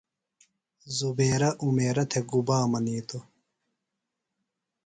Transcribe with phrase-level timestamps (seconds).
[0.97, 3.23] زبیرہ عمیرہ تھےۡ گُبا منیتوۡ؟